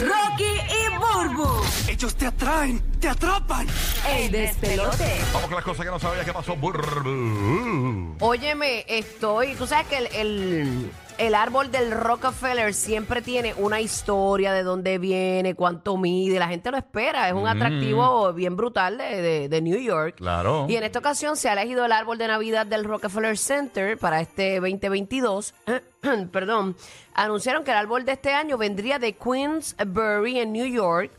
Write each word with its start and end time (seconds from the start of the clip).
Rocky 0.00 0.44
y 0.44 0.98
Burbu. 0.98 1.48
Ellos 1.88 2.14
te 2.14 2.26
atraen, 2.26 2.80
te 3.00 3.08
atrapan. 3.08 3.66
El 4.08 4.30
despelote. 4.32 5.20
Vamos 5.32 5.48
con 5.48 5.54
las 5.56 5.64
cosas 5.64 5.84
que 5.84 5.90
no 5.90 5.98
sabía 5.98 6.24
que 6.24 6.32
pasó. 6.32 6.56
Burbu. 6.56 8.16
Óyeme, 8.20 8.84
estoy. 8.88 9.54
Tú 9.56 9.66
sabes 9.66 9.86
que 9.88 9.98
el, 9.98 10.06
el- 10.14 10.90
el 11.20 11.34
árbol 11.34 11.70
del 11.70 11.90
Rockefeller 11.92 12.74
siempre 12.74 13.22
tiene 13.22 13.54
una 13.58 13.80
historia 13.80 14.52
de 14.52 14.62
dónde 14.62 14.98
viene, 14.98 15.54
cuánto 15.54 15.96
mide. 15.96 16.38
La 16.38 16.48
gente 16.48 16.70
lo 16.70 16.76
espera. 16.76 17.28
Es 17.28 17.34
un 17.34 17.46
atractivo 17.46 18.32
bien 18.32 18.56
brutal 18.56 18.98
de, 18.98 19.22
de- 19.22 19.48
de 19.48 19.60
New 19.62 19.78
York. 19.78 20.16
Claro. 20.16 20.66
Y 20.68 20.76
en 20.76 20.82
esta 20.84 20.98
ocasión 20.98 21.36
se 21.36 21.48
ha 21.48 21.52
elegido 21.52 21.84
el 21.84 21.92
árbol 21.92 22.18
de 22.18 22.26
Navidad 22.28 22.66
del 22.66 22.84
Rockefeller 22.84 23.36
Center 23.38 23.98
para 23.98 24.20
este 24.20 24.56
2022. 24.60 25.54
Perdón. 26.32 26.76
Anunciaron 27.14 27.64
que 27.64 27.70
el 27.72 27.76
árbol 27.76 28.04
de 28.04 28.12
este 28.12 28.32
año 28.32 28.56
vendría 28.56 28.98
de 28.98 29.12
Queensbury 29.14 30.38
en 30.40 30.52
New 30.52 30.66
York 30.66 31.10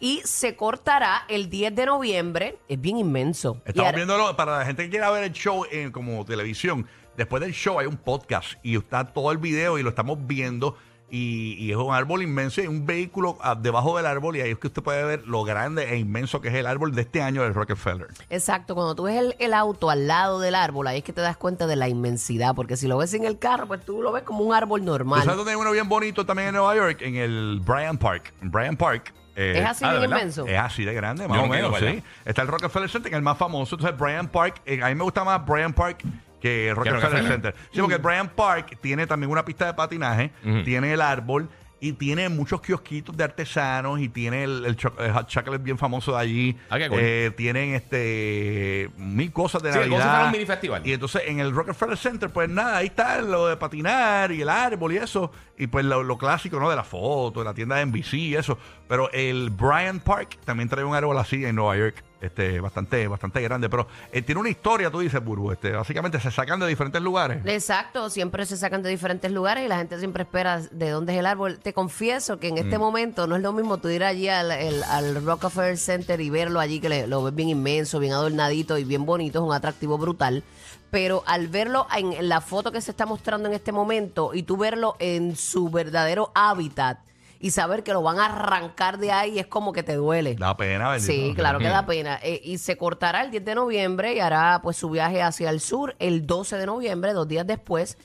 y 0.00 0.20
se 0.24 0.56
cortará 0.56 1.24
el 1.28 1.50
10 1.50 1.74
de 1.74 1.86
noviembre. 1.86 2.58
Es 2.68 2.80
bien 2.80 2.98
inmenso. 2.98 3.60
Y 3.66 3.70
Estamos 3.70 3.86
ahora- 3.86 3.96
viéndolo 3.96 4.36
para 4.36 4.58
la 4.58 4.64
gente 4.64 4.84
que 4.84 4.90
quiera 4.90 5.10
ver 5.10 5.24
el 5.24 5.32
show 5.32 5.64
en, 5.70 5.90
como 5.92 6.24
televisión. 6.24 6.86
Después 7.16 7.40
del 7.42 7.52
show 7.52 7.78
hay 7.80 7.86
un 7.86 7.96
podcast 7.96 8.52
y 8.62 8.76
está 8.76 9.04
todo 9.04 9.32
el 9.32 9.38
video 9.38 9.78
y 9.78 9.82
lo 9.82 9.88
estamos 9.90 10.18
viendo. 10.26 10.76
Y, 11.10 11.54
y 11.54 11.70
es 11.70 11.76
un 11.78 11.94
árbol 11.94 12.22
inmenso 12.22 12.60
y 12.60 12.64
hay 12.64 12.68
un 12.68 12.84
vehículo 12.84 13.38
ah, 13.40 13.54
debajo 13.54 13.96
del 13.96 14.04
árbol. 14.04 14.36
Y 14.36 14.42
ahí 14.42 14.50
es 14.50 14.58
que 14.58 14.66
usted 14.66 14.82
puede 14.82 15.02
ver 15.04 15.26
lo 15.26 15.42
grande 15.42 15.90
e 15.90 15.96
inmenso 15.96 16.42
que 16.42 16.48
es 16.48 16.54
el 16.54 16.66
árbol 16.66 16.94
de 16.94 17.00
este 17.00 17.22
año 17.22 17.42
del 17.42 17.54
Rockefeller. 17.54 18.08
Exacto, 18.28 18.74
cuando 18.74 18.94
tú 18.94 19.04
ves 19.04 19.16
el, 19.16 19.34
el 19.38 19.54
auto 19.54 19.88
al 19.88 20.06
lado 20.06 20.38
del 20.38 20.54
árbol, 20.54 20.86
ahí 20.86 20.98
es 20.98 21.04
que 21.04 21.14
te 21.14 21.22
das 21.22 21.38
cuenta 21.38 21.66
de 21.66 21.76
la 21.76 21.88
inmensidad, 21.88 22.54
porque 22.54 22.76
si 22.76 22.86
lo 22.88 22.98
ves 22.98 23.14
en 23.14 23.24
el 23.24 23.38
carro, 23.38 23.66
pues 23.66 23.82
tú 23.86 24.02
lo 24.02 24.12
ves 24.12 24.22
como 24.22 24.44
un 24.44 24.52
árbol 24.54 24.80
¿Tú 24.80 24.86
normal. 24.86 25.22
sabes 25.22 25.38
dónde 25.38 25.52
hay 25.52 25.56
uno 25.58 25.70
bien 25.72 25.88
bonito 25.88 26.26
también 26.26 26.48
en 26.50 26.56
Nueva 26.56 26.76
York? 26.76 27.00
En 27.00 27.16
el 27.16 27.60
Bryant 27.64 27.98
Park. 27.98 28.34
En 28.42 28.50
Bryant 28.50 28.78
Park. 28.78 29.14
Eh, 29.38 29.60
Es 29.60 29.64
así 29.64 29.84
ah, 29.84 29.94
de 29.94 30.04
inmenso. 30.04 30.46
Es 30.46 30.58
así 30.58 30.84
de 30.84 30.92
grande, 30.92 31.28
más 31.28 31.36
Yo 31.36 31.44
o 31.44 31.46
no 31.46 31.52
quiero 31.52 31.70
menos, 31.70 31.94
sí. 31.94 32.02
Está 32.24 32.42
el 32.42 32.48
Rockefeller 32.48 32.90
Center, 32.90 33.10
que 33.10 33.14
es 33.14 33.18
el 33.18 33.24
más 33.24 33.38
famoso. 33.38 33.76
Entonces, 33.76 33.98
Bryant 33.98 34.30
Park, 34.30 34.60
eh, 34.66 34.80
a 34.82 34.88
mí 34.88 34.94
me 34.96 35.04
gusta 35.04 35.22
más 35.22 35.46
Bryant 35.46 35.74
Park 35.76 36.02
que 36.40 36.72
Rockefeller, 36.74 37.02
Rockefeller. 37.02 37.32
Center. 37.32 37.54
Sí, 37.72 37.80
porque 37.80 37.96
Bryant 37.96 38.32
Park 38.32 38.78
tiene 38.80 39.06
también 39.06 39.30
una 39.30 39.44
pista 39.44 39.66
de 39.66 39.74
patinaje, 39.74 40.32
tiene 40.64 40.92
el 40.92 41.00
árbol 41.00 41.48
y 41.80 41.92
tiene 41.92 42.28
muchos 42.28 42.60
kiosquitos 42.60 43.16
de 43.16 43.22
artesanos 43.24 44.00
y 44.00 44.08
tiene 44.08 44.42
el, 44.44 44.64
el 44.64 44.76
cho- 44.76 44.92
el 44.98 45.12
hot 45.12 45.28
chocolate 45.28 45.62
bien 45.62 45.78
famoso 45.78 46.12
de 46.12 46.18
allí. 46.18 46.56
Ah, 46.70 46.78
qué 46.78 46.88
cool. 46.88 46.98
Eh, 47.00 47.30
tienen 47.36 47.74
este 47.74 48.90
mil 48.96 49.32
cosas 49.32 49.62
de 49.62 49.72
Sí, 49.72 49.78
Navidad. 49.78 50.26
un 50.26 50.32
mini 50.32 50.44
festival. 50.46 50.82
Y 50.86 50.92
entonces 50.92 51.22
en 51.26 51.38
el 51.40 51.52
Rockefeller 51.54 51.96
Center, 51.96 52.30
pues 52.30 52.48
nada, 52.48 52.78
ahí 52.78 52.86
está 52.86 53.20
lo 53.22 53.46
de 53.46 53.56
patinar 53.56 54.32
y 54.32 54.42
el 54.42 54.48
árbol 54.48 54.92
y 54.92 54.96
eso. 54.96 55.30
Y 55.56 55.66
pues 55.68 55.84
lo, 55.84 56.02
lo 56.02 56.18
clásico, 56.18 56.58
¿no? 56.58 56.68
De 56.68 56.76
la 56.76 56.84
foto, 56.84 57.40
de 57.40 57.44
la 57.44 57.54
tienda 57.54 57.76
de 57.76 57.86
NBC 57.86 58.14
y 58.14 58.34
eso. 58.34 58.58
Pero 58.88 59.10
el 59.12 59.50
Bryant 59.50 60.02
Park 60.02 60.38
también 60.44 60.68
trae 60.68 60.84
un 60.84 60.94
árbol 60.94 61.16
así 61.18 61.44
en 61.44 61.54
Nueva 61.56 61.76
York. 61.76 62.04
Este, 62.20 62.58
bastante, 62.60 63.06
bastante 63.06 63.40
grande. 63.40 63.68
Pero 63.68 63.86
eh, 64.10 64.22
tiene 64.22 64.40
una 64.40 64.50
historia, 64.50 64.90
tú 64.90 64.98
dices, 65.00 65.22
Burbu. 65.22 65.52
Este, 65.52 65.70
básicamente 65.72 66.18
se 66.18 66.30
sacan 66.32 66.58
de 66.58 66.66
diferentes 66.66 67.00
lugares. 67.00 67.44
Exacto, 67.46 68.10
siempre 68.10 68.44
se 68.46 68.56
sacan 68.56 68.82
de 68.82 68.90
diferentes 68.90 69.30
lugares 69.30 69.64
y 69.64 69.68
la 69.68 69.76
gente 69.78 69.98
siempre 69.98 70.24
espera 70.24 70.58
de 70.70 70.90
dónde 70.90 71.12
es 71.12 71.18
el 71.20 71.26
árbol. 71.26 71.58
Te 71.60 71.72
confieso 71.72 72.38
que 72.40 72.48
en 72.48 72.58
este 72.58 72.76
momento 72.78 73.26
no 73.26 73.36
es 73.36 73.42
lo 73.42 73.52
mismo 73.52 73.78
tú 73.78 73.88
ir 73.88 74.02
allí 74.02 74.28
al, 74.28 74.50
el- 74.50 74.82
al 74.84 75.24
Rockefeller 75.24 75.78
Center 75.78 76.20
y 76.20 76.28
verlo 76.30 76.58
allí, 76.60 76.80
que 76.80 76.88
le- 76.88 77.06
lo 77.06 77.22
ves 77.22 77.34
bien 77.34 77.50
inmenso, 77.50 78.00
bien 78.00 78.12
adornadito 78.14 78.78
y 78.78 78.84
bien 78.84 79.06
bonito, 79.06 79.38
es 79.38 79.44
un 79.44 79.52
atractivo 79.54 79.96
brutal. 79.98 80.42
Pero 80.90 81.22
al 81.26 81.48
verlo 81.48 81.86
en, 81.96 82.14
en 82.14 82.28
la 82.28 82.40
foto 82.40 82.72
que 82.72 82.80
se 82.80 82.90
está 82.90 83.04
mostrando 83.06 83.48
en 83.48 83.54
este 83.54 83.72
momento 83.72 84.32
y 84.34 84.42
tú 84.42 84.56
verlo 84.56 84.96
en 84.98 85.36
su 85.36 85.68
verdadero 85.70 86.32
hábitat 86.34 86.98
y 87.40 87.50
saber 87.50 87.82
que 87.84 87.92
lo 87.92 88.02
van 88.02 88.18
a 88.18 88.26
arrancar 88.26 88.98
de 88.98 89.12
ahí 89.12 89.38
es 89.38 89.46
como 89.46 89.72
que 89.72 89.82
te 89.82 89.94
duele. 89.94 90.34
Da 90.34 90.56
pena, 90.56 90.90
bendito. 90.90 91.12
Sí, 91.12 91.32
claro 91.34 91.58
que 91.58 91.68
da 91.68 91.86
pena. 91.86 92.18
Eh, 92.22 92.40
y 92.42 92.58
se 92.58 92.76
cortará 92.76 93.22
el 93.22 93.30
10 93.30 93.44
de 93.44 93.54
noviembre 93.54 94.14
y 94.14 94.20
hará 94.20 94.60
pues 94.62 94.76
su 94.76 94.90
viaje 94.90 95.22
hacia 95.22 95.50
el 95.50 95.60
sur 95.60 95.94
el 95.98 96.26
12 96.26 96.56
de 96.56 96.66
noviembre, 96.66 97.12
dos 97.12 97.28
días 97.28 97.46
después, 97.46 97.96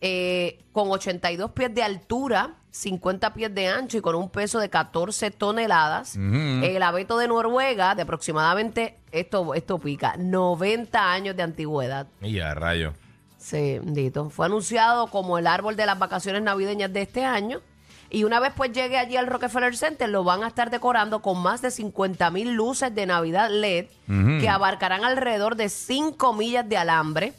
eh, 0.00 0.58
con 0.72 0.90
82 0.90 1.52
pies 1.52 1.74
de 1.74 1.82
altura, 1.82 2.56
50 2.70 3.34
pies 3.34 3.54
de 3.54 3.68
ancho 3.68 3.98
y 3.98 4.00
con 4.00 4.14
un 4.14 4.30
peso 4.30 4.58
de 4.58 4.68
14 4.68 5.30
toneladas. 5.30 6.16
El 6.16 6.82
abeto 6.82 7.18
de 7.18 7.28
Noruega, 7.28 7.94
de 7.94 8.02
aproximadamente, 8.02 8.98
esto, 9.10 9.54
esto 9.54 9.78
pica, 9.78 10.16
90 10.18 11.12
años 11.12 11.36
de 11.36 11.42
antigüedad. 11.42 12.06
Y 12.20 12.40
a 12.40 12.54
rayo. 12.54 12.94
Sí, 13.38 13.78
bendito. 13.78 14.30
Fue 14.30 14.46
anunciado 14.46 15.08
como 15.08 15.36
el 15.36 15.46
árbol 15.46 15.76
de 15.76 15.84
las 15.84 15.98
vacaciones 15.98 16.42
navideñas 16.42 16.92
de 16.92 17.02
este 17.02 17.24
año. 17.24 17.60
Y 18.14 18.24
una 18.24 18.40
vez 18.40 18.52
pues 18.54 18.72
llegue 18.72 18.98
allí 18.98 19.16
al 19.16 19.26
Rockefeller 19.26 19.74
Center, 19.74 20.06
lo 20.06 20.22
van 20.22 20.44
a 20.44 20.48
estar 20.48 20.70
decorando 20.70 21.22
con 21.22 21.42
más 21.42 21.62
de 21.62 21.70
50 21.70 22.30
mil 22.30 22.52
luces 22.52 22.94
de 22.94 23.06
Navidad 23.06 23.48
LED 23.50 23.86
que 24.38 24.48
abarcarán 24.50 25.02
alrededor 25.02 25.56
de 25.56 25.70
5 25.70 26.34
millas 26.34 26.68
de 26.68 26.76
alambre. 26.76 27.32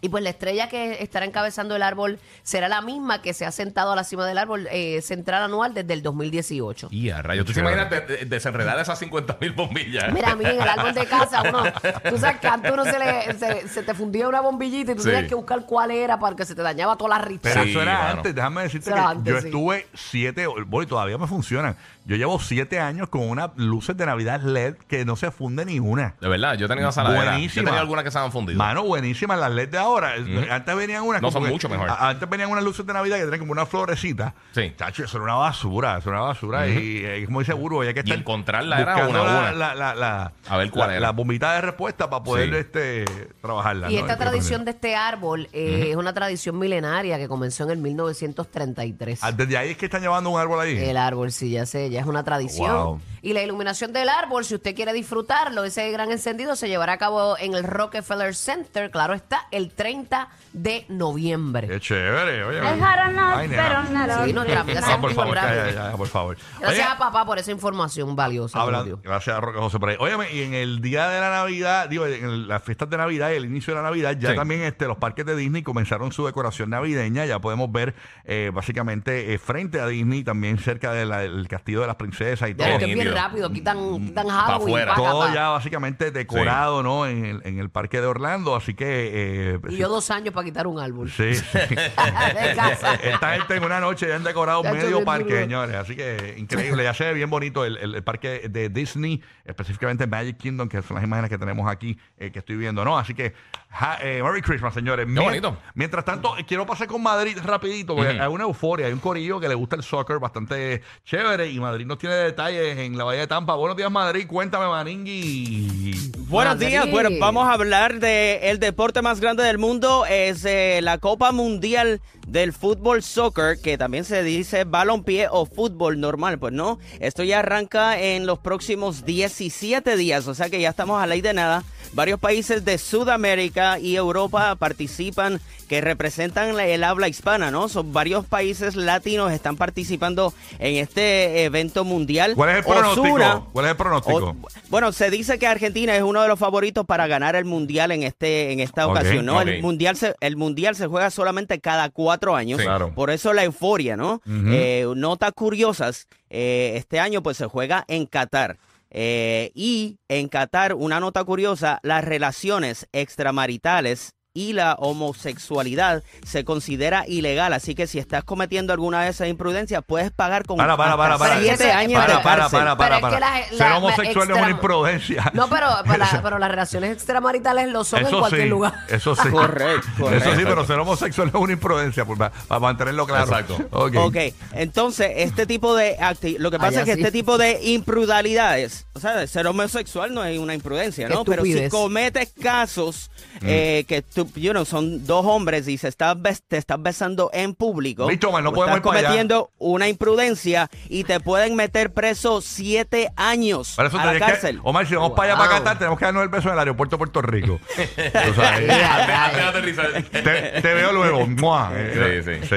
Y 0.00 0.08
pues 0.10 0.22
la 0.22 0.30
estrella 0.30 0.68
que 0.68 1.02
estará 1.02 1.24
encabezando 1.24 1.74
el 1.76 1.82
árbol 1.82 2.18
será 2.42 2.68
la 2.68 2.82
misma 2.82 3.22
que 3.22 3.32
se 3.32 3.46
ha 3.46 3.52
sentado 3.52 3.92
a 3.92 3.96
la 3.96 4.04
cima 4.04 4.26
del 4.26 4.36
árbol 4.38 4.68
eh, 4.70 5.00
central 5.00 5.42
anual 5.44 5.72
desde 5.72 5.94
el 5.94 6.02
2018. 6.02 6.88
Y 6.90 7.10
a 7.10 7.22
rayo. 7.22 7.44
¿Tú 7.44 7.52
te 7.52 7.60
imaginas 7.60 7.88
de- 7.88 8.00
de- 8.00 8.24
desenredar 8.26 8.78
esas 8.80 8.98
50 8.98 9.38
mil 9.40 9.52
bombillas? 9.52 10.12
Mira, 10.12 10.32
a 10.32 10.36
mí 10.36 10.44
en 10.44 10.60
el 10.60 10.68
árbol 10.68 10.92
de 10.92 11.06
casa, 11.06 11.42
uno, 11.48 11.62
tú 12.10 12.18
sabes 12.18 12.38
que 12.40 12.46
antes 12.48 12.70
uno 12.72 12.84
se, 12.84 12.98
le, 12.98 13.34
se, 13.38 13.68
se 13.68 13.82
te 13.82 13.94
fundía 13.94 14.28
una 14.28 14.40
bombillita 14.40 14.92
y 14.92 14.94
tú 14.96 15.02
Sí. 15.02 15.10
tenías 15.10 15.28
que 15.28 15.34
buscar 15.36 15.64
cuál 15.64 15.90
era 15.92 16.18
para 16.18 16.34
que 16.36 16.44
se 16.44 16.54
te 16.54 16.62
dañaba 16.62 16.96
toda 16.96 17.10
la 17.18 17.24
ristra. 17.24 17.52
Pero 17.52 17.64
Sí, 17.64 17.70
eso 17.70 17.80
era 17.82 17.94
mano. 17.98 18.10
antes, 18.18 18.34
déjame 18.34 18.62
decirte 18.62 18.90
Eso 18.90 18.94
que 18.94 19.00
era 19.00 19.10
antes, 19.10 19.32
yo 19.34 19.40
sí. 19.40 19.46
estuve 19.46 19.86
siete, 19.94 20.46
bueno, 20.46 20.82
y 20.82 20.86
todavía 20.86 21.16
me 21.18 21.26
funcionan. 21.28 21.76
Yo 22.06 22.16
llevo 22.16 22.38
siete 22.38 22.78
años 22.80 23.08
con 23.08 23.22
unas 23.30 23.50
luces 23.56 23.96
de 23.96 24.04
Navidad 24.04 24.42
LED 24.42 24.74
que 24.88 25.06
no 25.06 25.16
se 25.16 25.30
funde 25.30 25.64
ni 25.64 25.78
una. 25.78 26.14
De 26.20 26.28
verdad, 26.28 26.54
yo 26.56 26.66
he 26.66 26.68
tenido 26.68 26.92
saladera. 26.92 27.24
Yo 27.24 27.30
Buenísima. 27.30 27.62
he 27.62 27.64
tenido 27.64 27.80
algunas 27.80 28.04
que 28.04 28.10
se 28.10 28.18
han 28.18 28.30
fundido. 28.30 28.58
Mano, 28.58 28.82
buenísimas 28.84 29.38
las 29.38 29.50
LED 29.50 29.70
de 29.70 29.78
ahora. 29.84 30.14
Antes 30.50 30.76
venían 30.76 31.02
unas 31.02 31.22
No, 31.22 31.28
como 31.28 31.32
son 31.32 31.44
que- 31.44 31.50
mucho 31.52 31.68
mejor. 31.68 31.88
a- 31.88 32.08
Antes 32.08 32.28
venían 32.28 32.50
unas 32.50 32.64
luces 32.64 32.84
de 32.86 32.92
Navidad 32.92 33.16
que 33.16 33.22
tenían 33.24 33.40
como 33.40 33.52
una 33.52 33.66
florecita. 33.66 34.34
Sí. 34.52 34.72
Chacho, 34.76 35.04
eso 35.04 35.16
era 35.18 35.24
una 35.24 35.34
basura, 35.34 35.98
eso 35.98 36.10
era 36.10 36.18
una 36.20 36.28
basura. 36.28 36.66
Y 36.68 37.04
eh, 37.04 37.22
como 37.26 37.40
dice 37.40 37.52
hay 37.52 37.94
que 37.94 38.00
Y 38.00 38.02
estar 38.02 38.18
encontrarla 38.18 38.80
era 38.80 38.94
una 39.06 39.18
la, 39.18 39.22
una. 39.22 39.52
La, 39.52 39.74
la, 39.74 39.94
la- 39.94 40.32
A 40.48 40.56
ver 40.56 40.70
cuál 40.70 40.88
la- 40.88 40.92
era. 40.96 41.00
la 41.00 41.10
bombita 41.12 41.54
de 41.54 41.60
respuesta 41.60 42.10
para 42.10 42.22
poder 42.24 42.50
Sí. 42.50 42.56
este, 42.56 43.04
trabajarla. 43.40 43.90
Y 43.90 43.94
¿no? 43.94 44.00
esta 44.00 44.16
tradición 44.16 44.64
de 44.64 44.72
este 44.72 44.96
árbol 44.96 45.48
eh, 45.52 45.88
es 45.90 45.96
una 45.96 46.12
tradición 46.12 46.58
milenaria 46.58 47.18
que 47.18 47.28
comenzó 47.28 47.64
en 47.64 47.70
el 47.70 47.78
1933. 47.78 49.18
Ah, 49.22 49.32
Desde 49.32 49.56
ahí 49.56 49.70
es 49.70 49.76
que 49.76 49.86
están 49.86 50.02
llevando 50.02 50.30
un 50.30 50.40
árbol 50.40 50.60
ahí. 50.60 50.76
El 50.78 50.96
árbol, 50.96 51.32
sí, 51.32 51.50
ya 51.50 51.66
sé, 51.66 51.90
ya 51.90 52.00
es 52.00 52.06
una 52.06 52.24
tradición. 52.24 52.72
Wow. 52.74 53.00
Y 53.22 53.32
la 53.32 53.42
iluminación 53.42 53.92
del 53.92 54.08
árbol, 54.10 54.44
si 54.44 54.54
usted 54.54 54.74
quiere 54.74 54.92
disfrutarlo, 54.92 55.64
ese 55.64 55.90
gran 55.90 56.10
encendido 56.10 56.56
se 56.56 56.68
llevará 56.68 56.94
a 56.94 56.98
cabo 56.98 57.38
en 57.38 57.54
el 57.54 57.64
Rockefeller 57.64 58.34
Center, 58.34 58.90
claro 58.90 59.14
está, 59.14 59.46
el 59.50 59.70
30 59.74 60.28
de 60.52 60.84
noviembre. 60.88 61.68
Qué 61.68 61.80
chévere, 61.80 62.44
oye. 62.44 62.58
Es 62.58 62.80
jaraná, 62.80 63.38
Ay, 63.38 63.48
nena. 63.48 63.62
pero 63.62 63.92
nada. 63.92 64.24
Sí, 64.24 64.32
nuestra 64.32 64.60
amiga 64.60 64.80
Ah, 64.84 65.00
por 65.00 65.10
favor, 65.12 65.26
Mondragón. 65.34 65.54
ya, 65.56 65.70
ya, 65.72 65.90
ya, 65.90 65.96
por 65.96 66.08
favor. 66.08 66.36
Gracias 66.60 66.70
Oye, 66.86 66.94
a 66.94 66.98
papá 66.98 67.24
por 67.26 67.38
esa 67.38 67.50
información 67.50 68.14
valiosa. 68.16 68.52
que 68.52 68.58
nos 68.58 68.66
Hablan, 68.68 68.84
dio. 68.86 69.00
gracias 69.02 69.36
a 69.36 69.40
Roque 69.40 69.58
José 69.58 69.78
por 69.78 69.88
ahí. 69.90 69.96
Óyeme, 69.98 70.32
y 70.32 70.42
en 70.42 70.54
el 70.54 70.80
día 70.80 71.08
de 71.08 71.20
la 71.20 71.30
Navidad, 71.30 71.88
digo, 71.88 72.06
en 72.06 72.24
el- 72.24 72.48
las 72.48 72.62
fiestas 72.62 72.88
de 72.90 72.96
Navidad 72.96 73.30
y 73.32 73.34
el 73.36 73.44
inicio 73.44 73.74
de 73.74 73.80
la 73.82 73.88
Navidad, 73.88 74.16
ya 74.18 74.30
Sí. 74.30 74.36
también 74.36 74.62
este, 74.62 74.86
los 74.86 74.96
parques 74.98 75.26
de 75.26 75.36
Disney 75.36 75.62
comenzaron 75.62 76.12
su 76.12 76.24
decoración 76.26 76.70
navideña. 76.70 77.24
Ya 77.26 77.38
podemos 77.40 77.70
ver 77.72 77.94
eh, 78.24 78.50
básicamente 78.54 79.34
eh, 79.34 79.38
frente 79.38 79.80
a 79.80 79.86
Disney, 79.86 80.24
también 80.24 80.58
cerca 80.58 80.92
del 80.92 81.46
castillo 81.48 81.80
de 81.82 81.86
las 81.86 81.96
princesas 81.96 82.48
y 82.48 82.52
Ya 82.52 82.58
todo. 82.58 82.68
lo 82.74 82.78
que 82.78 82.84
es 82.84 82.94
bien 82.94 82.98
nítido. 83.08 83.14
rápido, 83.14 83.50
quitan, 83.52 83.98
quitan 84.06 84.26
Pa' 84.26 84.32
Halloween, 84.32 84.68
afuera. 84.88 84.94
Todo 84.94 85.26
pa. 85.26 85.34
ya 85.34 85.48
básicamente 85.50 86.10
decorado, 86.10 86.82
¿no? 86.82 87.06
En 87.06 87.24
el, 87.24 87.40
en 87.44 87.58
el 87.58 87.70
parque 87.70 88.00
de 88.00 88.06
Orlando. 88.06 88.54
Así 88.56 88.74
que. 88.74 89.54
eh, 89.54 89.58
Y 89.72 89.76
yo 89.76 89.88
dos 89.88 90.10
años 90.10 90.34
para 90.34 90.44
quitar 90.44 90.66
un 90.66 90.78
árbol. 90.78 91.10
Sí, 91.10 91.34
sí. 91.34 91.42
de 91.74 92.52
casa. 92.56 92.94
Esta 92.94 93.36
gente 93.36 93.56
en 93.56 93.64
una 93.64 93.80
noche 93.80 94.08
ya 94.08 94.16
han 94.16 94.24
decorado 94.24 94.62
Ya 94.62 94.72
medio 94.72 95.04
parque, 95.04 95.40
señores. 95.40 95.74
Así 95.76 95.96
que 95.96 96.34
increíble. 96.38 96.84
Ya 96.84 96.94
se 96.94 97.04
ve 97.04 97.14
bien 97.14 97.30
bonito 97.30 97.64
el, 97.64 97.76
el- 97.78 97.94
el 97.94 98.02
parque 98.02 98.48
de 98.48 98.68
Disney, 98.68 99.22
específicamente 99.44 100.06
Magic 100.06 100.36
Kingdom, 100.36 100.68
que 100.68 100.82
son 100.82 100.96
las 100.96 101.04
imágenes 101.04 101.30
que 101.30 101.38
tenemos 101.38 101.70
aquí, 101.70 101.96
eh, 102.18 102.30
que 102.30 102.40
estoy 102.40 102.56
viendo, 102.56 102.84
¿no? 102.84 102.98
Así 102.98 103.14
que, 103.14 103.32
ja- 103.70 103.98
eh, 104.02 104.22
Merry 104.22 104.42
Christmas, 104.42 104.74
señores. 104.74 105.06
Mien- 105.06 105.24
bonito. 105.24 105.56
Mientras 105.74 106.04
tanto, 106.04 106.36
eh, 106.36 106.44
quiero 106.46 106.66
pasar 106.66 106.86
con 106.86 107.02
Madrid 107.02 107.38
rapidito, 107.44 107.94
porque 107.94 108.12
Ujú. 108.14 108.22
hay 108.22 108.28
una 108.28 108.44
euforia, 108.44 108.86
hay 108.86 108.92
un 108.92 108.98
corillo 109.00 109.38
que 109.40 109.48
le 109.48 109.54
gusta 109.54 109.76
el 109.76 109.82
soccer 109.82 110.18
bastante 110.18 110.82
chévere 111.04 111.48
y 111.50 111.60
Madrid 111.60 111.86
nos 111.86 111.98
tiene 111.98 112.14
detalles 112.16 112.76
en 112.78 112.96
la 112.98 113.04
Bahía 113.04 113.20
de 113.20 113.26
Tampa. 113.26 113.54
Buenos 113.54 113.76
días, 113.76 113.90
Madrid. 113.90 114.26
Cuéntame, 114.26 114.66
Maningui. 114.66 116.12
Buenos 116.28 116.54
Madrid. 116.54 116.66
días, 116.68 116.90
bueno, 116.90 117.10
vamos 117.20 117.46
a 117.48 117.52
hablar 117.52 117.98
de 118.00 118.50
el 118.50 118.58
deporte 118.58 119.02
más 119.02 119.20
grande 119.20 119.42
del 119.42 119.53
mundo, 119.58 120.06
es 120.06 120.44
eh, 120.44 120.80
la 120.82 120.98
Copa 120.98 121.32
Mundial 121.32 122.00
del 122.26 122.52
fútbol 122.52 123.02
soccer, 123.02 123.60
que 123.60 123.78
también 123.78 124.04
se 124.04 124.22
dice 124.22 124.64
balompié 124.64 125.28
o 125.30 125.46
fútbol 125.46 126.00
normal. 126.00 126.38
Pues 126.38 126.52
no, 126.52 126.78
esto 127.00 127.22
ya 127.22 127.40
arranca 127.40 128.00
en 128.00 128.26
los 128.26 128.38
próximos 128.38 129.04
17 129.04 129.96
días, 129.96 130.26
o 130.26 130.34
sea 130.34 130.50
que 130.50 130.60
ya 130.60 130.70
estamos 130.70 131.02
a 131.02 131.06
ley 131.06 131.20
de 131.20 131.34
nada. 131.34 131.64
Varios 131.94 132.18
países 132.18 132.64
de 132.64 132.76
Sudamérica 132.78 133.78
y 133.78 133.94
Europa 133.96 134.56
participan 134.56 135.40
que 135.68 135.80
representan 135.80 136.58
el 136.58 136.82
habla 136.84 137.08
hispana, 137.08 137.50
¿no? 137.52 137.68
Son 137.68 137.92
varios 137.92 138.26
países 138.26 138.74
latinos 138.74 139.32
están 139.32 139.56
participando 139.56 140.34
en 140.58 140.74
este 140.76 141.44
evento 141.44 141.84
mundial. 141.84 142.34
¿Cuál 142.34 142.50
es 142.50 142.56
el 142.58 142.64
pronóstico? 142.64 143.06
Ozuna- 143.06 143.42
¿Cuál 143.52 143.64
es 143.66 143.70
el 143.70 143.76
pronóstico? 143.76 144.16
o- 144.18 144.36
bueno, 144.68 144.90
se 144.92 145.08
dice 145.10 145.38
que 145.38 145.46
Argentina 145.46 145.94
es 145.96 146.02
uno 146.02 146.20
de 146.20 146.28
los 146.28 146.38
favoritos 146.38 146.84
para 146.84 147.06
ganar 147.06 147.36
el 147.36 147.44
mundial 147.44 147.92
en 147.92 148.02
este 148.02 148.52
en 148.52 148.60
esta 148.60 148.86
ocasión, 148.88 149.24
¿no? 149.24 149.40
El 149.40 149.62
mundial 149.62 149.96
se 149.96 150.14
el 150.20 150.36
mundial 150.36 150.74
se 150.76 150.86
juega 150.88 151.10
solamente 151.10 151.60
cada 151.60 151.88
cuatro 151.90 152.34
años, 152.34 152.58
Sí. 152.60 152.66
Claro. 152.66 152.92
por 152.94 153.10
eso 153.10 153.32
la 153.32 153.44
euforia, 153.44 153.96
¿no? 153.96 154.20
Eh, 154.26 154.84
notas 154.96 155.32
curiosas, 155.32 156.08
eh, 156.28 156.72
este 156.76 156.98
año 156.98 157.22
pues 157.22 157.36
se 157.36 157.46
juega 157.46 157.84
en 157.88 158.06
Qatar. 158.06 158.56
Eh, 158.96 159.50
y 159.54 159.98
en 160.08 160.28
Qatar, 160.28 160.74
una 160.74 161.00
nota 161.00 161.24
curiosa, 161.24 161.80
las 161.82 162.04
relaciones 162.04 162.86
extramaritales 162.92 164.14
y 164.36 164.52
la 164.52 164.74
homosexualidad 164.80 166.02
se 166.26 166.44
considera 166.44 167.04
ilegal. 167.06 167.52
Así 167.52 167.76
que 167.76 167.86
si 167.86 168.00
estás 168.00 168.24
cometiendo 168.24 168.72
alguna 168.72 169.04
de 169.04 169.10
esas 169.10 169.28
imprudencias, 169.28 169.80
puedes 169.86 170.10
pagar 170.10 170.44
con 170.44 170.56
Para, 170.56 170.76
para, 170.76 170.96
para, 170.96 171.16
para. 171.18 171.40
siete 171.40 171.64
Para, 171.68 171.78
años 171.78 172.00
para, 172.02 172.16
de 172.16 172.22
para, 172.24 172.40
cárcel. 172.42 172.58
para, 172.58 172.76
para, 172.76 172.96
Pero 172.96 173.06
es 173.08 173.14
que 173.14 173.20
para. 173.20 173.40
la- 173.40 173.56
Ser 173.56 173.72
homosexual 173.76 174.28
no 174.28 174.34
es 174.34 174.40
una 174.40 174.50
extra- 174.50 174.50
imprudencia. 174.50 175.30
No, 175.34 175.48
pero, 175.48 175.66
pero, 175.84 175.98
la- 175.98 176.20
pero 176.22 176.38
las 176.40 176.50
relaciones 176.50 176.92
extramaritales 176.92 177.68
lo 177.68 177.84
son 177.84 178.04
en 178.06 178.10
cualquier 178.10 178.42
sí, 178.42 178.48
lugar. 178.48 178.74
eso 178.88 179.14
sí. 179.22 179.28
Correcto, 179.30 179.86
correcto. 180.00 180.28
Eso 180.30 180.36
sí, 180.36 180.42
pero 180.44 180.66
ser 180.66 180.78
homosexual 180.80 181.28
es 181.28 181.34
una 181.34 181.52
imprudencia, 181.52 182.04
pues, 182.04 182.18
para, 182.18 182.32
para 182.48 182.58
mantenerlo 182.58 183.06
claro. 183.06 183.22
Exacto. 183.24 183.58
Ok. 183.70 183.94
Ok, 183.98 184.16
entonces 184.54 185.12
este 185.14 185.46
tipo 185.46 185.76
de 185.76 185.96
acti- 185.98 186.38
lo 186.38 186.50
que 186.50 186.58
pasa 186.58 186.70
Allá 186.70 186.80
es 186.80 186.86
que 186.86 186.94
sí. 186.94 187.00
este 187.02 187.12
tipo 187.12 187.38
de 187.38 187.60
imprudalidades, 187.62 188.86
o 188.94 188.98
sea, 189.00 189.24
ser 189.28 189.46
homosexual 189.46 190.12
no 190.12 190.24
es 190.24 190.40
una 190.40 190.54
imprudencia, 190.54 191.08
¿no? 191.08 191.24
Pero 191.24 191.44
si 191.44 191.68
cometes 191.68 192.32
casos 192.42 193.12
Mm. 193.40 193.46
eh, 193.48 193.84
que 193.88 194.02
tú, 194.02 194.23
you 194.34 194.52
know, 194.52 194.64
son 194.64 195.06
dos 195.06 195.24
hombres 195.26 195.68
y 195.68 195.78
se 195.78 195.88
estás 195.88 196.16
bes- 196.16 196.42
te 196.46 196.56
estás 196.56 196.80
besando 196.82 197.30
en 197.32 197.54
público, 197.54 198.06
man, 198.06 198.44
no 198.44 198.52
podemos 198.52 198.76
estás 198.76 198.78
ir 198.78 198.82
para 198.82 198.98
allá. 198.98 199.08
cometiendo 199.08 199.50
una 199.58 199.88
imprudencia 199.88 200.70
y 200.88 201.04
te 201.04 201.20
pueden 201.20 201.54
meter 201.56 201.92
preso 201.92 202.40
siete 202.40 203.10
años 203.16 203.74
Para 203.76 203.88
eso 203.88 203.98
a 203.98 204.04
la 204.06 204.12
que- 204.14 204.18
cárcel. 204.20 204.60
Omar, 204.62 204.86
si 204.86 204.94
vamos 204.94 205.12
para 205.12 205.32
allá, 205.34 205.38
para. 205.38 205.58
Qatar, 205.58 205.78
tenemos 205.78 205.98
que 205.98 206.04
darnos 206.04 206.22
el 206.24 206.28
beso 206.28 206.48
en 206.48 206.54
el 206.54 206.58
aeropuerto 206.60 206.96
de 206.96 206.98
Puerto 206.98 207.22
Rico. 207.22 207.60
Te, 210.12 210.60
te 210.62 210.74
veo 210.74 210.92
luego. 210.92 211.26
¡Mua! 211.26 211.70
Eh, 211.74 212.22
Sí, 212.24 212.48
sí. 212.48 212.56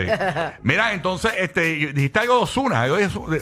Mira, 0.64 0.94
entonces, 0.94 1.32
este, 1.38 1.62
dijiste 1.94 2.20
algo 2.20 2.38
de 2.38 2.44
Osuna. 2.44 2.86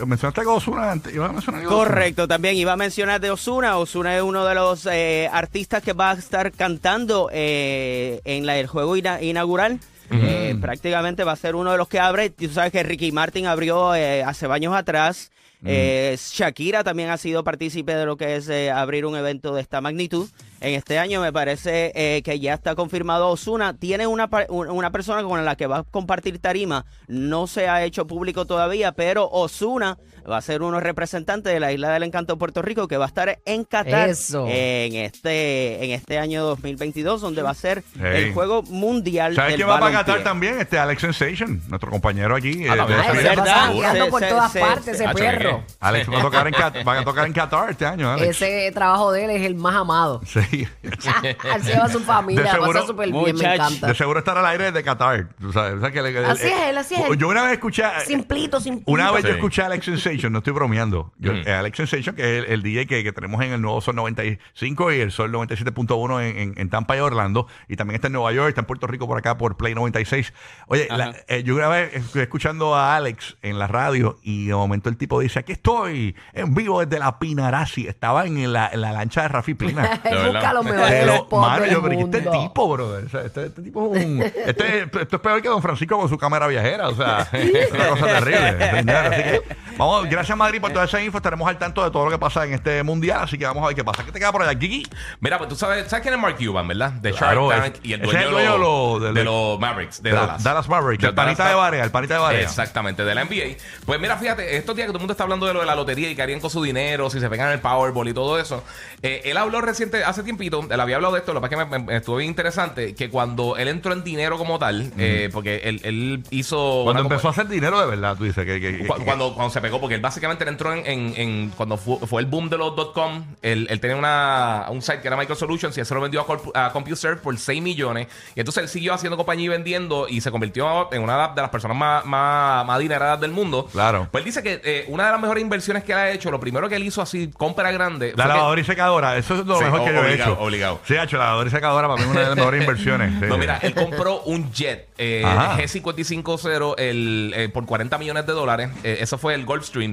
Mencionaste 0.06 0.42
algo 0.42 0.54
de 0.54 0.57
Osuna 0.57 0.92
antes. 0.92 1.13
¿Ibas 1.13 1.30
a 1.30 1.33
mencionar 1.33 1.62
algo 1.62 1.69
de 1.71 1.75
Ozuna? 1.75 1.89
Correcto, 1.92 2.28
también 2.28 2.56
iba 2.56 2.74
a 2.74 2.78
mencionar 2.78 3.21
de 3.21 3.31
Osuna. 3.31 3.78
Osuna 3.78 4.16
es 4.16 4.21
uno 4.21 4.45
de 4.45 4.56
los 4.56 4.86
eh, 4.92 5.30
artistas 5.31 5.83
que 5.83 5.94
va 5.94 6.12
a 6.12 6.13
estar 6.16 6.51
cantando 6.51 7.30
eh, 7.31 8.15
en 8.26 8.46
la- 8.46 8.58
el 8.58 8.68
juego 8.68 8.96
ina- 8.96 9.22
inaugural. 9.22 9.80
Eh, 10.12 10.56
prácticamente 10.62 11.24
va 11.24 11.32
a 11.32 11.36
ser 11.36 11.56
uno 11.56 11.72
de 11.72 11.78
los 11.80 11.88
que 11.88 12.00
abre. 12.00 12.30
Tú 12.30 12.48
sabes 12.50 12.72
que 12.72 12.84
Ricky 12.84 13.12
Martin 13.12 13.48
abrió 13.48 13.96
eh, 13.96 14.24
hace 14.24 14.46
años 14.46 14.76
atrás. 14.76 15.32
Eh, 15.68 16.16
Shakira 16.20 16.84
también 16.84 17.10
ha 17.10 17.18
sido 17.18 17.44
partícipe 17.44 17.96
de 17.96 18.06
lo 18.06 18.16
que 18.18 18.36
es 18.36 18.48
abrir 18.72 19.08
un 19.08 19.16
evento 19.16 19.56
de 19.56 19.62
esta 19.62 19.82
magnitud. 19.82 20.30
En 20.62 20.76
este 20.76 21.00
año 21.00 21.22
me 21.22 21.34
parece 21.34 22.22
que 22.24 22.40
ya 22.40 22.54
está 22.54 22.76
confirmado 22.76 23.30
Osuna. 23.30 23.74
Tiene 23.76 24.06
una, 24.06 24.30
una 24.50 24.92
persona 24.92 25.24
con 25.24 25.44
la 25.44 25.56
que 25.56 25.66
va 25.66 25.78
a 25.80 25.84
compartir 25.84 26.38
tarima. 26.38 26.86
No 27.08 27.48
se 27.48 27.68
ha 27.68 27.84
hecho 27.84 28.06
público 28.06 28.46
todavía, 28.46 28.92
pero 28.92 29.28
Osuna 29.32 29.98
va 30.30 30.38
a 30.38 30.42
ser 30.42 30.62
uno 30.62 30.80
representante 30.80 31.50
de 31.50 31.60
la 31.60 31.72
Isla 31.72 31.92
del 31.92 32.04
Encanto 32.04 32.38
Puerto 32.38 32.62
Rico 32.62 32.88
que 32.88 32.98
va 32.98 33.06
a 33.06 33.07
estar 33.07 33.39
en 33.45 33.63
Qatar 33.63 34.10
Eso. 34.10 34.45
en 34.48 34.95
este 34.95 35.83
en 35.86 35.92
este 35.92 36.18
año 36.19 36.44
2022 36.44 37.22
donde 37.22 37.42
va 37.42 37.51
a 37.51 37.54
ser 37.54 37.83
Hey. 37.95 38.25
el 38.25 38.33
juego 38.33 38.63
mundial 38.63 39.36
¿Sabes 39.36 39.51
del 39.51 39.57
quién 39.62 39.69
va 39.69 39.80
para. 39.80 39.92
Qatar 40.00 40.24
también? 40.24 40.60
Este 40.60 40.77
Alex 40.80 41.01
Sensation, 41.01 41.62
nuestro 41.68 41.92
compañero 41.92 42.36
aquí. 42.36 42.66
Ah, 42.68 42.75
eh, 42.75 42.94
de- 43.13 43.19
es 43.19 43.24
verdad. 43.36 43.72
Se- 43.94 44.06
por 44.10 44.22
se- 44.22 44.27
todas 44.30 44.51
se- 44.51 44.60
partes 44.60 44.98
se- 44.98 45.04
ese 45.06 45.13
perro. 45.13 45.63
Alex 45.80 46.10
va 46.12 46.19
a 46.19 46.22
tocar 46.22 46.48
en, 46.48 46.54
Qat- 46.54 46.83
van 46.83 46.98
a 46.98 47.04
tocar 47.04 47.25
en 47.28 47.33
Qatar 47.33 47.69
este 47.69 47.86
año, 47.86 48.12
Alex. 48.12 48.42
Ese 48.42 48.71
trabajo 48.74 49.12
de 49.12 49.25
él 49.25 49.30
es 49.31 49.42
el 49.44 49.56
más 49.56 49.75
amado. 49.75 50.21
Sí. 50.25 50.68
Él 50.83 51.63
se 51.63 51.71
lleva 51.74 51.86
a 51.86 51.89
su 51.89 52.00
familia, 52.01 52.44
De 52.44 52.50
seguro- 52.51 52.74
pasa 52.74 52.88
súper 52.88 53.12
bien, 53.12 53.36
me 53.36 53.54
encanta. 53.54 53.88
De 53.88 53.95
seguro 53.95 54.19
estar 54.19 54.38
al 54.38 54.45
aire 54.45 54.71
de 54.71 54.83
Qatar. 54.83 55.28
o 55.44 55.51
sea 55.51 55.92
que 55.92 56.01
le- 56.01 56.25
Así 56.25 56.44
el- 56.48 56.54
es 56.54 56.60
él, 56.69 56.78
así 56.78 56.95
es 56.95 57.01
él. 57.10 57.18
Yo 57.18 57.28
una 57.28 57.44
vez 57.44 57.54
escuché. 57.54 57.83
Simplito, 58.06 58.60
simplito. 58.60 58.92
Una 58.92 59.12
vez 59.12 59.24
yo 59.24 59.31
escuché 59.31 59.62
a 59.62 59.66
Alex 59.68 59.86
Sensation, 59.86 60.15
no 60.32 60.40
estoy 60.40 60.54
bromeando. 60.54 61.14
Yo, 61.18 61.34
Mm. 61.34 61.44
eh, 61.48 61.54
Alex 61.54 61.78
Sensation, 61.78 62.16
que 62.16 62.22
es 62.40 62.46
el, 62.46 62.52
el 62.54 62.64
DJ 62.64 62.88
que, 62.88 63.04
que 63.04 63.12
tenemos 63.12 63.42
en 63.44 63.52
el 63.54 63.62
nuevo 63.62 63.80
Sol 63.82 63.96
95 63.96 64.92
y 64.94 65.00
el 65.02 65.12
Sol 65.12 65.32
97.1 65.32 66.22
en, 66.22 66.38
en, 66.38 66.54
en 66.58 66.70
Tampa 66.70 66.96
y 66.98 67.00
Orlando. 67.00 67.48
Y 67.68 67.76
también 67.76 67.96
está 67.96 68.08
en 68.08 68.14
Nueva 68.14 68.32
York, 68.32 68.50
está 68.50 68.62
en 68.62 68.68
Puerto 68.68 68.88
Rico 68.88 69.08
por 69.08 69.18
acá 69.18 69.38
por 69.38 69.58
Play 69.58 69.76
96. 69.76 70.34
Oye, 70.68 70.88
la- 70.90 71.16
eh, 71.28 71.44
yo 71.44 71.56
una 71.56 71.68
vez 71.68 72.16
escuchando 72.16 72.76
a 72.76 72.96
Alex 72.96 73.38
en 73.42 73.60
la 73.60 73.68
radio 73.68 74.18
y 74.24 74.48
de 74.48 74.54
momento 74.56 74.90
el 74.90 74.98
tipo 74.98 75.20
dice: 75.20 75.40
Aquí 75.40 75.52
estoy 75.52 76.16
en 76.34 76.54
vivo 76.54 76.84
desde 76.84 77.00
la 77.00 77.20
Pinarasi. 77.20 77.88
Estaba 77.88 78.26
en 78.26 78.52
la, 78.54 78.70
en 78.72 78.82
la 78.82 78.92
lancha 78.92 79.24
de 79.24 79.28
Rafi 79.30 79.54
Pina. 79.54 80.00
Pero, 80.04 81.16
spots 81.18 81.42
mano, 81.48 81.66
yo, 81.66 81.82
pero 81.82 81.94
¿y 81.94 82.04
este 82.04 82.22
tipo, 82.22 82.70
brother? 82.70 83.06
O 83.06 83.10
sea, 83.10 83.22
este, 83.22 83.46
este 83.48 83.62
tipo 83.62 83.96
es 83.96 84.06
un. 84.06 84.22
Este, 84.22 84.82
esto 84.84 85.16
es 85.16 85.22
peor 85.22 85.42
que 85.42 85.50
Don 85.50 85.62
Francisco 85.62 85.98
con 86.00 86.10
su 86.10 86.18
cámara 86.18 86.48
viajera. 86.48 86.90
O 86.90 86.96
sea, 86.96 87.28
es 87.34 87.72
una 87.72 87.88
cosa 87.90 88.06
terrible. 88.08 88.92
Así 88.94 89.24
que, 89.24 89.42
vamos, 89.78 90.05
gracias, 90.10 90.38
Madrid, 90.38 90.60
por 90.62 90.72
toda 90.72 90.86
esa 90.86 91.02
info. 91.02 91.18
Estaremos 91.18 91.48
al 91.48 91.57
tanto 91.57 91.84
de 91.84 91.92
todo 91.92 92.06
lo 92.06 92.12
que 92.12 92.18
pasa 92.18 92.46
en 92.46 92.54
este 92.54 92.84
mundial. 92.84 93.19
Así 93.24 93.38
que 93.38 93.46
vamos 93.46 93.63
a 93.63 93.68
ver 93.68 93.75
qué 93.75 93.84
pasa. 93.84 94.04
¿Qué 94.06 94.12
te 94.12 94.19
queda 94.19 94.31
por 94.31 94.42
allá, 94.44 94.57
Kiki? 94.57 94.86
Mira, 95.19 95.38
pues 95.38 95.50
tú 95.50 95.56
sabes, 95.56 95.88
¿sabes 95.88 96.02
quién 96.04 96.13
es 96.13 96.19
Mark 96.19 96.38
Cuban, 96.38 96.68
verdad? 96.68 96.92
De 96.92 97.12
Claro, 97.12 97.50
Shark 97.50 97.63
Tank 97.63 97.75
es- 97.75 97.81
y 97.90 97.94
el 97.94 98.02
ese 98.02 98.07
dueño, 98.12 98.19
es 98.19 98.25
el 98.25 98.31
dueño 98.31 99.00
de, 99.00 99.24
los, 99.24 99.56
de- 99.56 99.57
Mavericks, 99.60 100.02
de, 100.04 100.12
Dallas. 100.12 100.44
Dallas 100.44 100.68
Mavericks, 100.69 101.04
el 101.04 101.13
panita 101.13 101.48
de 101.50 101.56
Barea, 101.56 101.84
el 101.84 101.92
panita 101.92 102.13
de 102.16 102.19
Barea. 102.19 102.42
Exactamente, 102.42 103.04
de 103.06 103.16
la 103.16 103.24
NBA. 103.25 103.57
Pues 103.86 104.00
mira, 104.00 104.18
fíjate, 104.18 104.57
estos 104.57 104.75
días 104.75 104.86
que 104.88 104.90
todo 104.90 104.98
el 104.98 105.02
mundo 105.02 105.13
está 105.13 105.24
hablando 105.24 105.46
de 105.46 105.54
lo 105.54 105.60
de 105.62 105.66
la 105.66 105.75
lotería 105.75 106.10
y 106.10 106.16
que 106.16 106.22
harían 106.22 106.40
con 106.40 106.50
su 106.50 106.62
dinero, 106.63 107.10
si 107.10 107.19
se 107.19 107.30
pegan 107.30 107.52
el 107.52 107.60
Powerball 107.60 108.07
y 108.07 108.13
todo 108.13 108.40
eso. 108.40 108.63
eh, 109.02 109.22
él 109.25 109.38
habló 109.38 109.62
reciente, 109.62 110.04
hace 110.04 110.24
tiempito, 110.24 110.66
él 110.69 110.80
había 110.80 110.96
hablado 110.96 111.13
de 111.13 111.19
esto, 111.19 111.34
lo 111.34 111.42
que 111.42 111.48
pasa 111.48 111.62
es 111.63 111.69
que 111.69 111.78
me, 111.80 111.86
me- 111.86 111.98
estuvo 111.98 112.18
bien 112.18 112.30
interesante, 112.30 112.96
que 112.96 113.10
cuando 113.10 113.56
él 113.57 113.68
entró 113.68 113.94
en 113.94 114.04
dinero 114.04 114.38
como 114.38 114.57
tal, 114.60 114.92
eh, 114.98 115.30
porque 115.31 115.57
él, 115.63 115.80
él 115.84 116.24
hizo... 116.31 116.81
Cuando 116.84 117.02
una 117.02 117.10
empezó 117.10 117.28
a 117.28 117.31
hacer 117.31 117.48
dinero 117.48 117.80
de 117.80 117.86
verdad, 117.88 118.16
tú 118.18 118.24
dices 118.24 118.46
que. 118.46 118.60
que- 118.60 118.78
que- 118.80 118.88
Cu- 118.88 119.04
Cuando, 119.06 119.34
cuando 119.34 119.52
se 119.54 119.62
pegó, 119.62 119.80
porque 119.80 119.94
él 119.95 120.01
básicamente 120.01 120.44
él 120.44 120.50
entró 120.50 120.74
en, 120.74 120.86
en- 120.86 121.13
en- 121.18 121.50
cuando 121.57 121.77
fu- 121.77 122.00
fue, 122.06 122.21
el 122.21 122.27
boom 122.27 122.50
de 122.50 122.57
los 122.57 122.74
.com, 122.94 123.25
él, 123.42 123.68
él 123.69 123.80
tenía 123.80 123.95
una, 123.97 124.65
un 124.69 124.81
site 124.81 125.01
que 125.01 125.07
era 125.07 125.18
Microsolutions 125.18 125.77
y 125.77 125.81
eso 125.81 125.95
lo 125.95 126.01
vendió 126.01 126.21
a, 126.21 126.27
Corp- 126.27 126.51
a 126.53 126.71
CompuServe 126.71 127.18
por 127.21 127.38
6 127.38 127.62
millones. 127.62 128.07
Y 128.36 128.39
entonces 128.39 128.63
él 128.63 128.69
siguió 128.69 128.94
haciendo 128.94 129.18
compañía 129.18 129.45
y 129.45 129.50
vendiendo 129.50 130.07
y 130.09 130.21
se 130.21 130.31
convirtió 130.31 130.92
en 130.94 131.01
una 131.01 131.30
de 131.30 131.42
las 131.42 131.50
personas 131.50 131.75
más, 131.77 132.06
más, 132.06 132.65
más 132.65 132.75
adineradas 132.77 133.19
del 133.21 133.31
mundo. 133.31 133.68
Claro. 133.71 134.07
Pues 134.12 134.21
él 134.21 134.25
dice 134.25 134.44
que 134.44 134.62
eh, 134.63 134.86
una 134.89 135.06
de 135.06 135.12
las 135.13 135.21
mejores 135.21 135.42
inversiones 135.42 135.83
que 135.83 135.92
él 135.94 135.97
ha 135.97 136.12
hecho, 136.12 136.30
lo 136.31 136.39
primero 136.39 136.68
que 136.69 136.75
él 136.75 136.83
hizo 136.83 137.01
así, 137.01 137.31
compra 137.35 137.71
grande. 137.71 138.14
La 138.16 138.23
que- 138.25 138.30
lavadora 138.30 138.61
y 138.61 138.64
secadora, 138.64 139.18
eso 139.18 139.35
es 139.40 139.45
lo 139.45 139.57
Sí, 139.57 139.64
mejor 139.64 139.85
que 139.85 139.94
yo 139.94 140.04
he 140.06 140.14
hecho. 140.14 140.37
obligado. 140.40 140.80
Sí, 140.85 140.95
hecho, 140.95 141.18
la 141.18 141.25
lavadora 141.25 141.47
y 141.47 141.52
secadora 141.52 141.87
para 141.87 142.02
mí 142.04 142.09
una 142.09 142.19
de 142.21 142.28
las 142.28 142.35
mejores 142.35 142.61
inversiones. 142.61 143.11
sí. 143.19 143.25
No, 143.28 143.37
mira, 143.37 143.59
él 143.61 143.73
compró 143.73 144.21
un 144.23 144.52
jet 144.52 144.90
eh, 144.97 145.23
Ajá. 145.25 145.57
G550 145.57 146.75
el, 146.78 147.33
eh, 147.35 147.49
por 147.49 147.66
40 147.66 147.97
millones 147.97 148.25
de 148.25 148.33
dólares. 148.33 148.69
Eh, 148.83 148.97
eso 149.02 149.18
fue 149.18 149.33
el 149.35 149.45
Gulfstream. 149.45 149.84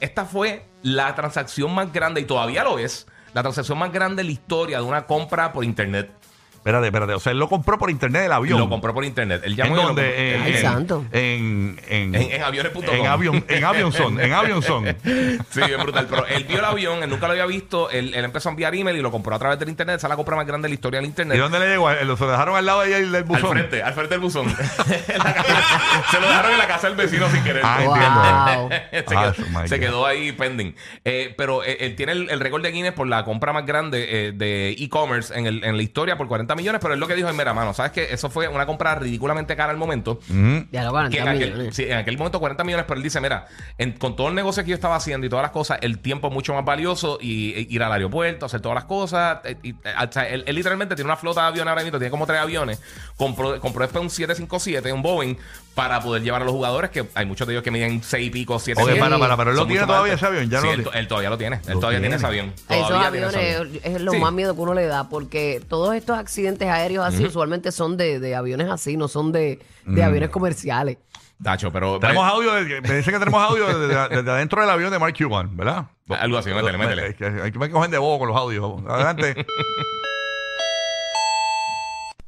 Esta 0.00 0.24
fue 0.24 0.66
la 0.82 1.14
transacción 1.14 1.74
más 1.74 1.92
grande, 1.92 2.20
y 2.20 2.24
todavía 2.24 2.64
lo 2.64 2.78
es, 2.78 3.06
la 3.32 3.42
transacción 3.42 3.78
más 3.78 3.92
grande 3.92 4.20
en 4.22 4.28
la 4.28 4.32
historia 4.32 4.78
de 4.78 4.84
una 4.84 5.06
compra 5.06 5.52
por 5.52 5.64
internet. 5.64 6.10
Espérate, 6.66 6.86
espérate. 6.86 7.12
O 7.14 7.20
sea, 7.20 7.30
él 7.30 7.38
lo 7.38 7.48
compró 7.48 7.78
por 7.78 7.90
internet 7.90 8.24
el 8.26 8.32
avión. 8.32 8.58
Lo 8.58 8.68
compró 8.68 8.92
por 8.92 9.04
internet. 9.04 9.40
Él 9.44 9.52
¿En 9.52 9.56
llamó 9.56 9.74
y 9.74 9.76
lo 9.76 9.86
dónde? 9.86 10.02
compró- 10.02 10.20
En, 10.20 10.42
Ay, 10.42 10.52
en- 10.54 10.60
santo. 10.62 11.04
En, 11.12 11.80
en, 11.88 12.14
En- 12.16 12.32
en 12.32 12.42
aviones.com. 12.42 12.84
En, 12.92 13.06
avión, 13.06 13.44
en 13.48 13.64
Avionson. 13.64 14.20
En 14.20 14.32
Avionson. 14.32 14.84
Sí, 15.50 15.60
bien 15.64 15.80
brutal. 15.80 16.06
Pero 16.10 16.26
él 16.26 16.44
vio 16.44 16.58
el 16.58 16.64
avión, 16.64 17.02
él 17.04 17.08
nunca 17.08 17.26
lo 17.26 17.32
había 17.32 17.46
visto. 17.46 17.88
Él, 17.90 18.12
él 18.14 18.24
empezó 18.24 18.48
a 18.48 18.52
enviar 18.52 18.74
email 18.74 18.96
y 18.96 19.00
lo 19.00 19.10
compró 19.12 19.34
a 19.34 19.38
través 19.38 19.58
del 19.60 19.68
internet. 19.68 19.96
Esa 19.98 20.08
es 20.08 20.10
la 20.10 20.16
compra 20.16 20.34
más 20.36 20.46
grande 20.46 20.66
de 20.66 20.70
la 20.70 20.74
historia 20.74 20.98
del 20.98 21.06
internet. 21.08 21.36
¿Y 21.36 21.40
dónde 21.40 21.58
le 21.60 21.68
llegó? 21.68 21.88
¿Lo 21.92 22.16
se 22.16 22.24
lo 22.24 22.30
dejaron 22.32 22.56
al 22.56 22.66
lado 22.66 22.80
de 22.82 22.94
ahí 22.94 23.02
del 23.02 23.14
Al 23.14 23.22
buzón? 23.24 23.50
frente, 23.50 23.82
al 23.82 23.94
frente 23.94 24.14
del 24.14 24.20
buzón. 24.20 24.46
En 25.08 25.18
la 25.18 25.34
casa- 25.34 26.02
se 26.10 26.20
lo 26.20 26.26
dejaron 26.28 26.52
en 26.52 26.58
la 26.58 26.66
casa 26.66 26.88
del 26.88 26.96
vecino 26.96 27.28
sin 27.30 27.44
querer. 27.44 27.62
Ah, 27.64 27.78
Wow. 27.84 27.94
entiendo. 27.94 29.06
se, 29.08 29.16
Ah, 29.16 29.32
quedó, 29.32 29.46
oh 29.46 29.60
my 29.62 29.68
se 29.68 29.76
God. 29.76 29.84
quedó 29.84 30.06
ahí 30.06 30.32
pending. 30.32 30.74
Eh, 31.04 31.32
pero 31.36 31.62
eh, 31.62 31.76
él 31.80 31.94
tiene 31.94 32.12
el, 32.12 32.28
el 32.30 32.40
récord 32.40 32.62
de 32.62 32.72
Guinness 32.72 32.92
por 32.92 33.06
la 33.06 33.24
compra 33.24 33.52
más 33.52 33.64
grande 33.66 34.06
eh, 34.28 34.32
de 34.32 34.70
e-commerce 34.70 35.32
en, 35.38 35.46
el- 35.46 35.62
en 35.64 35.76
la 35.76 35.82
historia 35.82 36.16
por 36.16 36.26
40 36.26 36.55
millones, 36.56 36.80
pero 36.82 36.94
es 36.94 37.00
lo 37.00 37.06
que 37.06 37.14
dijo 37.14 37.28
en 37.28 37.36
mera 37.36 37.54
mano. 37.54 37.72
¿Sabes 37.74 37.92
que 37.92 38.12
Eso 38.12 38.30
fue 38.30 38.48
una 38.48 38.66
compra 38.66 38.94
ridículamente 38.96 39.54
cara 39.54 39.70
al 39.70 39.76
momento. 39.76 40.18
Ya 40.72 40.82
lo 40.84 40.90
40 40.90 41.10
Que 41.16 41.22
en, 41.22 41.28
aquel, 41.28 41.52
millones. 41.52 41.76
sí, 41.76 41.84
en 41.84 41.94
aquel 41.98 42.18
momento 42.18 42.40
40 42.40 42.64
millones, 42.64 42.86
pero 42.88 42.98
él 42.98 43.02
dice, 43.04 43.20
mira, 43.20 43.46
en- 43.78 43.92
con 43.92 44.16
todo 44.16 44.28
el 44.28 44.34
negocio 44.34 44.64
que 44.64 44.70
yo 44.70 44.74
estaba 44.74 44.96
haciendo 44.96 45.26
y 45.26 45.30
todas 45.30 45.42
las 45.42 45.52
cosas, 45.52 45.78
el 45.82 45.98
tiempo 46.00 46.28
es 46.28 46.34
mucho 46.34 46.54
más 46.54 46.64
valioso 46.64 47.18
y, 47.20 47.52
e 47.54 47.66
ir 47.70 47.82
al 47.82 47.92
aeropuerto, 47.92 48.46
hacer 48.46 48.60
todas 48.60 48.74
las 48.76 48.84
cosas. 48.84 49.38
eh, 49.44 49.56
y, 49.62 49.70
eh, 49.70 49.76
o 50.08 50.12
sea, 50.12 50.28
él, 50.28 50.42
él 50.46 50.54
literalmente 50.56 50.94
tiene 50.94 51.08
una 51.08 51.16
flota 51.16 51.42
de 51.42 51.48
aviones 51.48 51.68
ahora 51.70 51.82
mismo, 51.84 51.98
tiene 51.98 52.10
como 52.10 52.26
tres 52.26 52.40
aviones. 52.40 52.80
Compró, 53.16 53.60
compró 53.60 53.82
después 53.82 54.02
un 54.02 54.10
757, 54.10 54.92
un 54.92 55.02
Boeing, 55.02 55.36
para 55.76 56.00
poder 56.00 56.22
llevar 56.22 56.42
a 56.42 56.44
los 56.44 56.52
jugadores, 56.54 56.90
que 56.90 57.06
hay 57.14 57.26
muchos 57.26 57.46
de 57.46 57.52
ellos 57.52 57.62
que 57.62 57.70
miden 57.70 58.02
6 58.02 58.26
y 58.26 58.30
pico, 58.30 58.58
7 58.58 58.82
Oye, 58.82 58.96
para, 58.96 59.18
para, 59.18 59.36
pero 59.36 59.50
él 59.52 59.56
lo 59.56 59.66
tiene 59.66 59.86
todavía 59.86 60.14
ese 60.14 60.26
avión, 60.26 60.48
ya 60.50 60.60
Sí, 60.62 60.66
no 60.66 60.72
él, 60.72 60.82
lo- 60.82 60.92
él 60.94 61.06
todavía 61.06 61.30
lo 61.30 61.38
tiene. 61.38 61.56
Él 61.66 61.74
Lo 61.74 61.80
todavía 61.80 62.00
tiene 62.00 62.16
tiene. 62.16 62.16
ese 62.16 62.26
avión. 62.26 62.52
Esos 62.68 62.90
avión. 62.90 63.04
aviones 63.04 63.84
es 63.84 64.00
lo 64.00 64.10
Sí. 64.12 64.18
más 64.18 64.32
miedo 64.32 64.54
que 64.56 64.60
uno 64.62 64.72
le 64.74 64.86
da 64.86 65.08
porque 65.08 65.62
todos 65.68 65.94
estos 65.94 66.18
accidentes 66.18 66.66
aéreos 66.68 67.04
así 67.06 67.24
usualmente 67.26 67.70
son 67.70 67.96
de, 67.96 68.18
de 68.18 68.34
aviones 68.34 68.68
así, 68.70 68.96
no 68.96 69.06
son 69.06 69.30
de, 69.32 69.60
de 69.84 70.02
aviones 70.02 70.30
comerciales. 70.30 70.96
Tacho, 71.42 71.70
pero. 71.70 72.00
Tenemos 72.00 72.26
eh, 72.26 72.30
audio, 72.32 72.52
de- 72.54 72.80
me 72.80 72.94
dicen 72.96 73.12
que 73.12 73.18
tenemos 73.18 73.42
audio 73.42 73.66
desde, 73.66 74.08
desde 74.16 74.30
adentro 74.30 74.62
del 74.62 74.70
avión 74.70 74.90
de 74.90 74.98
Mark 74.98 75.14
Cuban, 75.18 75.54
¿verdad? 75.54 75.84
Algo 76.08 76.38
así, 76.38 76.48
métele, 76.48 76.78
métele. 76.78 77.14
Hay 77.42 77.52
que 77.52 77.58
me 77.58 77.68
cogen 77.68 77.90
de 77.90 77.98
bobo 77.98 78.20
con 78.20 78.28
los 78.28 78.36
audios. 78.38 78.64
Adelante. 78.88 79.44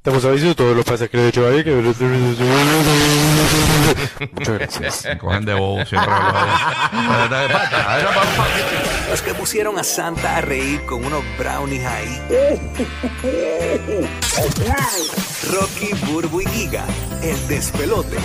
Estamos 0.08 0.24
avisando 0.24 0.52
a 0.52 0.54
todos 0.54 0.74
los 0.74 0.86
pasajeros 0.86 1.26
de 1.26 1.32
Chevalier 1.32 1.64
que... 1.64 1.74
Muchas 4.32 4.54
gracias. 4.54 5.04
Me 5.04 5.18
cogen 5.18 5.44
de 5.44 5.52
bobo 5.52 5.84
siempre. 5.84 6.14
Los 9.10 9.20
que 9.20 9.34
pusieron 9.34 9.78
a 9.78 9.84
Santa 9.84 10.38
a 10.38 10.40
reír 10.40 10.80
con 10.86 11.04
unos 11.04 11.22
brownies 11.38 11.84
ahí. 11.84 12.22
Rocky, 15.52 15.92
Burbu 16.06 16.40
y 16.40 16.46
Giga, 16.46 16.86
el 17.22 17.46
despelote. 17.46 18.16